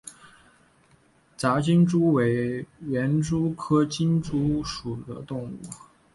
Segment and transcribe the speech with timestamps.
[1.37, 5.57] 杂金蛛为园蛛科金蛛属的动物。